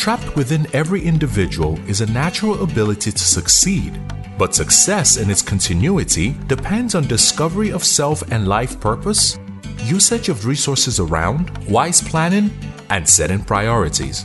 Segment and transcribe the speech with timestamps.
[0.00, 4.00] Trapped within every individual is a natural ability to succeed,
[4.38, 9.38] but success in its continuity depends on discovery of self and life purpose,
[9.84, 12.50] usage of resources around, wise planning,
[12.88, 14.24] and setting priorities.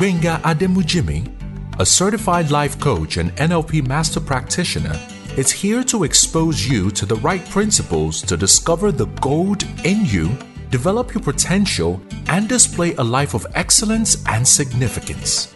[0.00, 1.30] Benga Ademujimi,
[1.78, 4.98] a certified life coach and NLP master practitioner,
[5.36, 10.36] is here to expose you to the right principles to discover the gold in you,
[10.72, 15.54] develop your potential, and display a life of excellence and significance.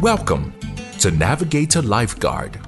[0.00, 0.52] Welcome
[0.98, 2.58] to Navigator Lifeguard.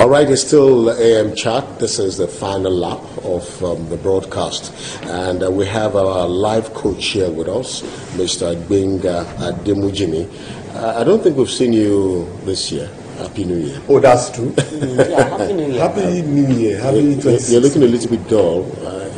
[0.00, 1.78] All right, it's still AM chat.
[1.78, 4.74] This is the final lap of um, the broadcast.
[5.04, 7.82] And uh, we have our live coach here with us,
[8.16, 8.56] Mr.
[8.68, 10.26] Benga Ademujimi.
[10.74, 12.90] Uh, I don't think we've seen you this year.
[13.18, 13.80] Happy New Year.
[13.88, 14.52] Oh, that's true.
[14.82, 15.80] Yeah, happy New Year.
[15.80, 16.80] Happy New Year.
[16.80, 17.52] Happy You're, 2016.
[17.52, 18.66] you're looking a little bit dull.
[18.84, 19.11] Uh,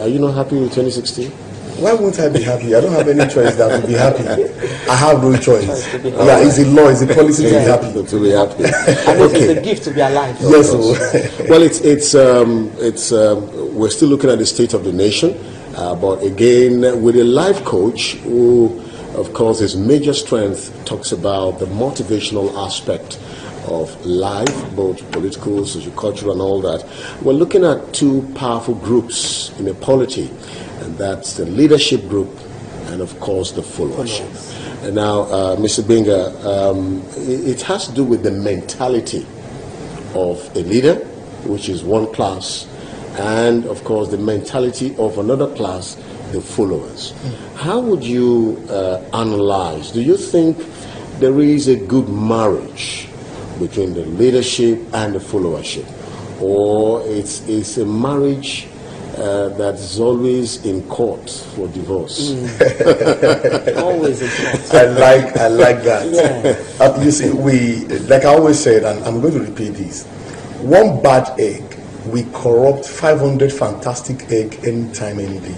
[0.00, 1.30] are you not happy with 2016?
[1.80, 2.74] Why won't I be happy?
[2.74, 4.28] I don't have any choice that to be happy.
[4.90, 5.90] I have no choice.
[5.90, 8.06] to Yeah, it's a law, it's a policy to be happy.
[8.06, 8.64] To be happy.
[9.10, 10.36] And it is a gift to be alive.
[10.40, 10.72] Yes,
[11.48, 15.38] well, it's it's um, it's um, we're still looking at the state of the nation,
[15.76, 18.82] uh, but again, with a life coach who,
[19.14, 23.18] of course, his major strength talks about the motivational aspect
[23.70, 26.84] of life, both political, sociocultural, and all that.
[27.22, 30.30] We're looking at two powerful groups in a polity,
[30.80, 32.28] and that's the leadership group,
[32.86, 34.84] and of course, the followership.
[34.84, 35.86] And now, uh, Mr.
[35.86, 39.26] Benga, um, it, it has to do with the mentality
[40.14, 40.96] of a leader,
[41.44, 42.66] which is one class,
[43.18, 45.96] and of course the mentality of another class,
[46.32, 47.12] the followers.
[47.56, 49.90] How would you uh, analyze?
[49.90, 50.56] Do you think
[51.18, 53.09] there is a good marriage
[53.60, 55.86] between the leadership and the followership,
[56.40, 58.66] or it's it's a marriage?
[59.10, 62.30] Uh, that is always in court for divorce.
[63.76, 64.72] Always a gift.
[64.72, 66.08] I like I like that.
[66.08, 66.84] Yeah.
[66.86, 70.06] Uh, you see, we like I always said, and I'm going to repeat this:
[70.62, 71.64] one bad egg,
[72.06, 75.54] we corrupt 500 fantastic egg anytime, any day.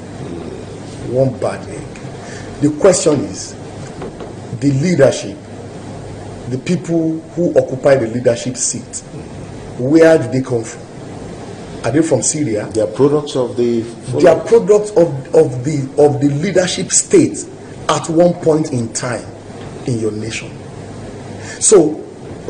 [1.10, 2.60] One bad egg.
[2.62, 3.54] The question is,
[4.60, 5.36] the leadership,
[6.48, 9.00] the people who occupy the leadership seat,
[9.78, 10.82] where did they come from?
[11.84, 12.66] Are they from Syria?
[12.68, 13.80] They are products of the.
[14.20, 17.44] they are products of, of the of the leadership state
[17.88, 19.24] at one point in time
[19.86, 20.50] in your nation
[21.60, 21.94] so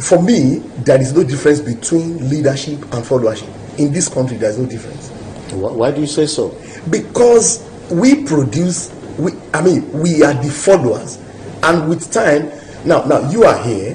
[0.00, 3.48] for me there is no difference between leadership and followership
[3.78, 5.08] in this country there is no difference
[5.52, 6.56] Why, why do you say so?
[6.90, 11.18] because we produce we i mean we are the followers
[11.62, 12.50] and with time
[12.84, 13.94] now now you are here.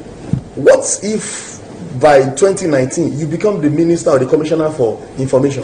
[0.56, 1.58] What if
[2.00, 5.64] by 2019 you become the minister or the commissioner for information?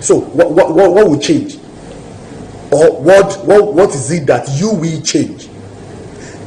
[0.00, 1.56] So what what what, what will change?
[2.72, 5.48] Or what what what is it that you will change?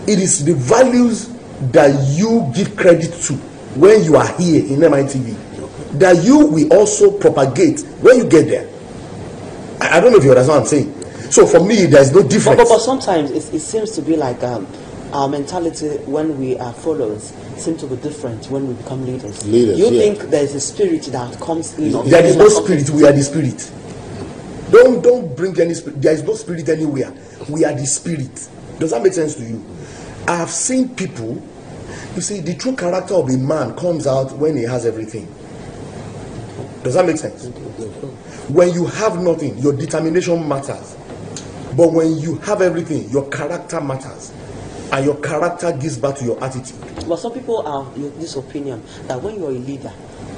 [0.08, 1.28] It is the values
[1.72, 3.34] that you give credit to
[3.76, 5.36] when you are here in mitv
[6.00, 8.70] that you will also propagate when you get there.
[9.82, 11.32] I, I don't know if you understand what i'm saying.
[11.32, 14.02] So for me there is no But, difference but, but sometimes it, it seems to
[14.02, 14.68] be like um,
[15.14, 19.46] our mentality when we are followers seem to be different when we become leaders.
[19.48, 20.00] Leaders, you yeah.
[20.16, 21.92] think there is a spirit that comes in.
[22.10, 23.72] there is no spirit we are the spirit.
[24.72, 27.14] Don't don't bring any spirit there is no spirit anywhere.
[27.50, 28.50] We are the spirit.
[28.80, 29.64] Does that make sense to you?
[30.28, 31.42] I have seen people
[32.16, 35.26] you see the true character of a man comes out when he has everything.
[36.84, 37.48] Does that make sense?
[38.50, 40.98] When you have nothing your determination matters.
[41.78, 44.34] But when you have everything your character matters
[44.92, 46.78] and your character gives back to your attitude
[47.08, 49.92] But some people are of this opinion that when you're a leader,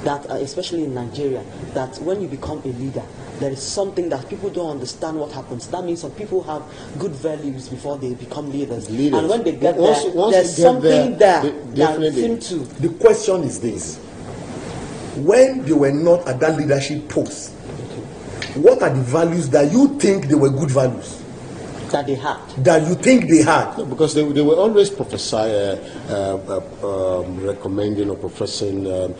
[0.04, 1.44] that uh, especially in Nigeria,
[1.74, 3.02] that when you become a leader,
[3.38, 5.66] there is something that people don't understand what happens.
[5.68, 6.62] That means some people have
[6.98, 9.18] good values before they become leaders, Leaders.
[9.18, 12.22] and when they get Once- there, once there's something there, there, that definitely.
[12.22, 12.64] seem to.
[12.82, 13.96] the question is this
[15.16, 17.50] when they were not at that leadership post
[18.54, 21.19] what are the values that you think they were good values
[21.90, 22.38] that they had.
[22.64, 25.76] that you think they had No, because they, they were always prophesy, uh,
[26.08, 29.14] uh, uh, um, recommending or professing um,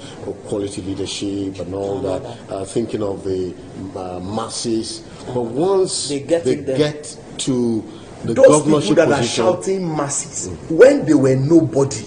[0.47, 3.55] quality leadership and all that, uh, thinking of the
[3.97, 5.01] uh, masses.
[5.27, 6.79] But once They get in there.
[6.79, 7.83] get to
[8.25, 12.07] the those people governorship that are shouting masses when they were nobody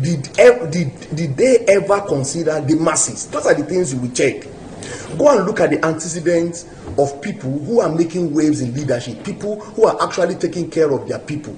[0.00, 4.10] did, ev- did did they ever consider the masses those are the things you will
[4.12, 4.46] check
[5.18, 6.66] go and look at the antecedents
[6.98, 11.08] of people who are making waves in leadership people who are actually taking care of
[11.08, 11.56] their people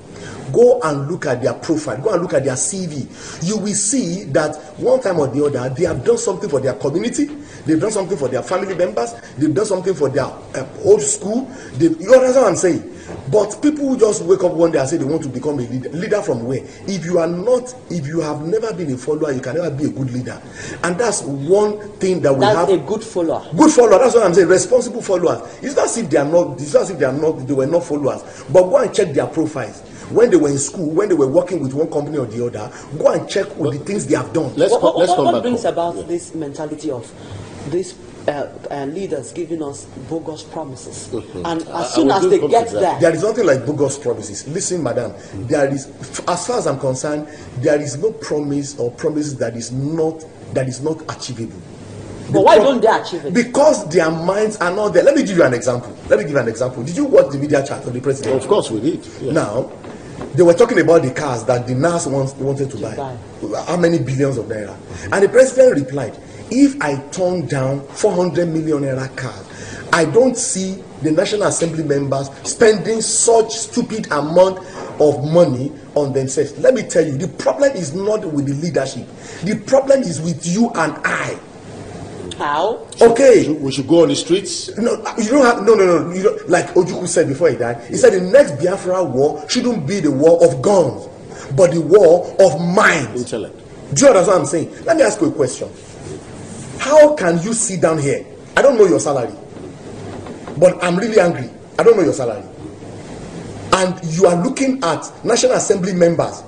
[0.52, 2.00] go and look at their profile.
[2.00, 3.06] Go and look at their cv
[3.42, 6.74] you will see that one time or the other they have done something for their
[6.74, 7.26] community.
[7.66, 9.14] They've done something for their family members.
[9.36, 11.44] They've done something for their uh, old school.
[11.74, 12.88] They you understand what i'm saying?
[13.30, 15.62] But people who just wake up one day and say they want to become a
[15.62, 16.60] leader leader from where?
[16.86, 19.84] If you are not if you have never been a follower you can never be
[19.84, 20.40] a good leader.
[20.82, 22.68] And that's one thing that we That's have.
[22.68, 23.46] a good follower.
[23.56, 24.48] good follower that's what i'm saying.
[24.48, 25.58] Responsible followers.
[25.62, 27.54] It's not as if they are not it's not as if they are not they
[27.54, 28.22] were not followers.
[28.52, 31.60] But go and check their profiles when they were in school when they were working
[31.62, 34.54] with one company or the other go and check all the things they have done
[34.56, 35.72] Let's what, co- what, let's what, what brings home.
[35.72, 36.02] about Yeah.
[36.02, 37.10] this mentality of
[37.70, 37.94] these
[38.28, 41.44] uh, uh, leaders giving us bogus promises, Mm-hmm.
[41.44, 44.46] and I- I as soon as they get there, there is nothing like bogus promises
[44.46, 45.12] listen madam
[45.48, 45.86] there is
[46.28, 47.26] as far as i'm concerned
[47.58, 50.24] there is no promise or promise that is not
[50.54, 51.60] that is not achievable
[52.32, 53.34] but why don't they achieve it?
[53.34, 56.32] because their minds are not there let me give you an example let me give
[56.32, 58.80] you an example did you watch the media chat of the president Of course, we
[58.80, 59.04] did.
[59.20, 59.32] Yeah.
[59.32, 59.72] Now,
[60.34, 62.96] they were talking about the cars that the NAS wants, wanted to buy.
[62.96, 63.16] buy.
[63.66, 64.74] How many billions of naira?
[65.12, 66.18] And the president replied,
[66.50, 69.46] If I turn down 400 million naira cars,
[69.92, 74.58] I don't see the National Assembly members spending such stupid amount
[75.00, 76.56] of money on themselves.
[76.58, 79.06] Let me tell you, the problem is not with the leadership,
[79.42, 81.38] the problem is with you and I.
[82.34, 82.86] How?
[83.00, 83.50] Okay.
[83.52, 84.76] We should go on the streets.
[84.76, 86.12] No, you don't have no, no, no.
[86.14, 87.84] You don't, like Ojukwu said before he died.
[87.88, 91.08] He said the next Biafra war shouldn't be the war of guns,
[91.56, 93.22] but the war of minds.
[93.22, 93.56] Intellect.
[93.94, 94.84] Do you understand what I'm saying?
[94.84, 95.68] Let me ask you a question.
[96.78, 98.24] How can you sit down here?
[98.56, 99.32] I don't know your salary,
[100.58, 101.50] but I'm really angry.
[101.78, 102.44] I don't know your salary,
[103.72, 106.42] and you are looking at National Assembly members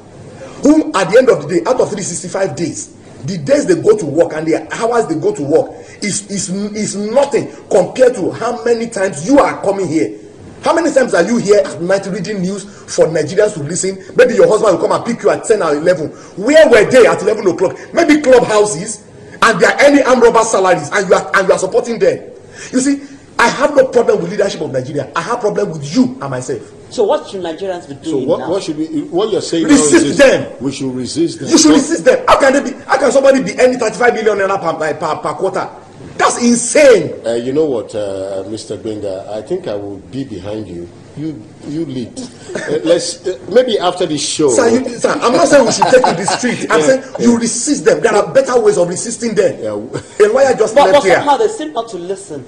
[0.65, 2.97] who, at the end of the day, out of 365 days,
[3.27, 5.71] the days they go to work and the hours they go to work
[6.03, 10.21] is is is nothing compared to how many times you are coming here.
[10.63, 14.03] How many times are you here at night reading news for Nigerians to listen?
[14.17, 16.09] Maybe your husband will come and pick you at 10 or 11.
[16.43, 17.77] Where were they at 11 o'clock?
[17.93, 19.05] Maybe clubhouses
[19.43, 22.31] and there are any armed robber salaries and you are and you are supporting them.
[22.73, 23.03] You see,
[23.39, 25.11] I have no problem with leadership of Nigeria.
[25.17, 26.63] I have problem with you and myself.
[26.93, 28.51] So what should Nigerians be So doing what, now?
[28.51, 28.87] what should we?
[29.05, 30.57] What you're saying Resist now is them.
[30.61, 31.49] We should resist them.
[31.49, 32.25] You should resist them.
[32.29, 32.79] How can they be?
[32.85, 35.69] How can somebody be earning 35 million naira per, per, per quarter?
[36.17, 37.27] That's insane.
[37.27, 38.81] Uh, you know what, uh, Mr.
[38.81, 39.29] Benga?
[39.33, 40.89] I think I will be behind you.
[41.17, 42.19] You you lead.
[42.55, 44.51] Uh, let's uh, maybe after this show.
[44.51, 46.67] Sir, you, sir, I'm not saying we should take to the street.
[46.71, 48.01] I'm saying you resist them.
[48.01, 49.59] There are better ways of resisting them.
[49.63, 49.71] Yeah.
[49.75, 51.17] A lawyer just but, but left here.
[51.17, 52.45] somehow they seem not to listen.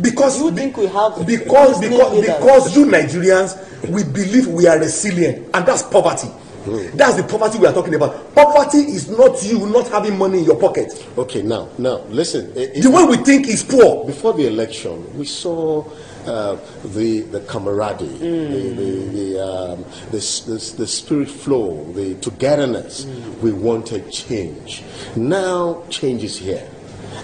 [0.00, 3.56] Because You think we have because because because you Nigerians
[3.90, 6.28] we believe we are resilient and that's poverty.
[6.28, 6.94] Hmm.
[6.94, 8.34] That's the poverty we are talking about.
[8.34, 10.92] Poverty is not you not having money in your pocket.
[11.16, 12.52] Okay, now now listen.
[12.54, 14.04] It- it- The way we think is poor.
[14.04, 15.82] before the election, we saw
[16.26, 18.52] uh, the the camaraderie, hmm.
[18.52, 23.04] the the the, um, the, the the spirit flow, the togetherness.
[23.04, 23.40] Hmm.
[23.40, 24.82] We wanted change.
[25.16, 26.68] Now change is here.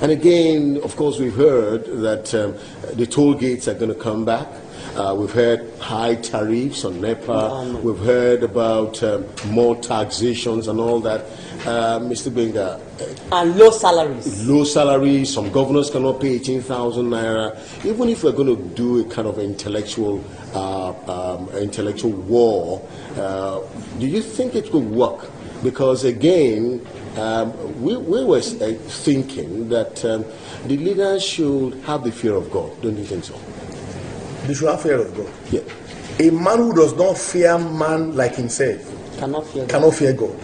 [0.00, 2.54] And again, of course, we've heard that um,
[2.96, 4.46] the toll gates are going to come back.
[4.94, 7.80] Uh, we've heard high tariffs on NEPA.
[7.82, 11.24] We've heard about um, more taxations and all that.
[11.66, 12.32] Uh, Mr.
[12.32, 12.80] Benga,
[13.32, 14.46] And low salaries.
[14.46, 17.84] low salaries, some governors cannot pay 18,000 naira.
[17.84, 20.22] Even if we're going to do a kind of intellectual,
[20.54, 22.86] uh, um, intellectual war,
[23.16, 23.60] uh,
[23.98, 25.28] do you think it will work?
[25.62, 26.86] Because again,
[27.16, 30.24] um, we, we were uh, thinking that um,
[30.66, 32.80] the leaders should have the fear of God.
[32.82, 33.38] Don't you think so?
[34.46, 35.32] They should have fear of God.
[35.50, 35.60] Yeah.
[36.18, 38.80] A man who does not fear man like himself
[39.18, 39.70] Cannot fear God.
[39.70, 40.38] cannot fear God.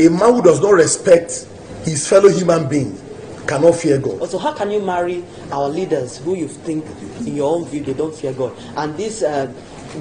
[0.00, 1.46] A man who does not respect
[1.84, 2.98] his fellow human being
[3.46, 4.20] cannot fear God.
[4.20, 6.84] Also, how can you marry our leaders who you think,
[7.20, 8.54] in your own view, they don't fear God?
[8.76, 9.52] And these uh,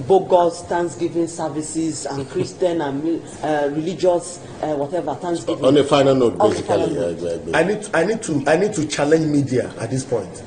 [0.07, 5.63] bogus Thanksgiving services and Christian and uh, religious, uh, whatever, Thanksgiving.
[5.65, 6.63] On a final note, basically.
[6.63, 7.23] final note.
[7.23, 10.43] uh, uh, I need, I need to, I need to challenge media at this point,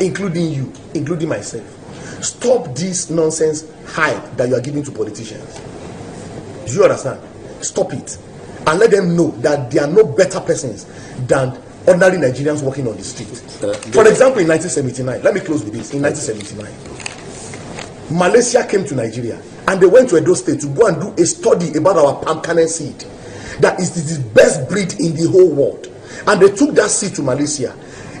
[0.00, 1.72] including you, including myself.
[2.24, 5.60] Stop this nonsense hype that you are giving to politicians.
[6.66, 7.20] Do you understand?
[7.62, 8.18] Stop it,
[8.66, 10.84] and let them know that they are no better persons
[11.26, 13.30] than ordinary Nigerians walking on the street.
[13.62, 15.92] Uh, For example, in 1979, let me close with this.
[15.94, 17.05] In 1979,
[18.10, 21.26] Malaysia came to Nigeria and they went to Edo State to go and do a
[21.26, 22.98] study about our palm kernel seed.
[23.60, 25.88] That is the best breed in the whole world.
[26.26, 27.72] And they took that seed to Malaysia.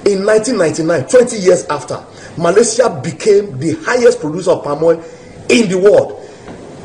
[0.06, 2.04] In 1999, 20 years after,
[2.38, 5.02] Malaysia became the highest producer of palm oil
[5.48, 6.22] in the world.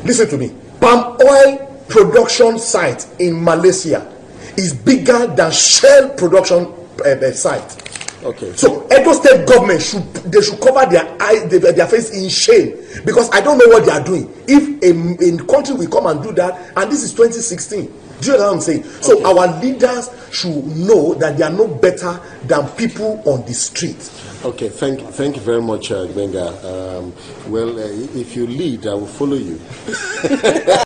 [0.04, 0.54] Listen to me.
[0.80, 4.10] Palm oil production site in Malaysia
[4.56, 6.66] is bigger than Shell production
[7.04, 7.81] uh, site.
[8.24, 8.52] Okay.
[8.54, 12.76] So Edo State government should they should cover their eye their, their face in shame
[13.04, 14.32] because I don't know what they are doing.
[14.46, 14.90] If a,
[15.42, 17.92] a country will come and do that, and this is 2016.
[18.20, 18.84] Do you know what I'm saying?
[19.02, 19.24] So Okay.
[19.24, 23.98] our leaders should know that they are no better than people on the street.
[24.44, 26.46] Okay, thank, thank you very much, uh, Benga.
[26.66, 27.12] Um,
[27.50, 27.82] well, uh,
[28.14, 29.58] if you lead, I will follow you.